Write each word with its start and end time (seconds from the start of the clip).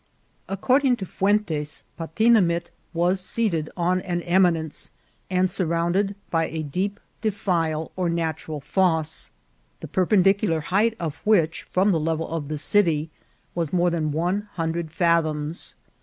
According 0.49 0.95
to 0.95 1.05
Fuentes, 1.05 1.83
Patinamit 1.95 2.71
was 2.91 3.21
seated 3.21 3.69
on 3.77 4.01
an 4.01 4.23
eminence, 4.23 4.89
and 5.29 5.47
surrounded 5.47 6.15
by 6.31 6.45
a 6.47 6.63
deep 6.63 6.99
defile 7.21 7.91
or 7.95 8.09
natural 8.09 8.61
fosse, 8.61 9.29
the 9.79 9.87
perpendicular 9.87 10.59
height 10.61 10.95
of 10.99 11.17
which, 11.17 11.67
from 11.69 11.91
the 11.91 11.99
level 11.99 12.27
of 12.27 12.47
the 12.47 12.57
city, 12.57 13.11
was 13.53 13.71
more 13.71 13.91
than 13.91 14.11
one 14.11 14.49
hundred 14.53 14.89
fathoms. 14.91 15.75